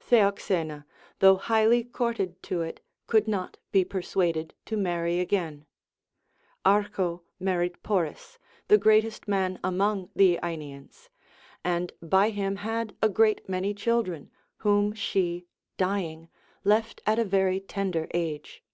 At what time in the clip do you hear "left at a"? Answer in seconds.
16.64-17.22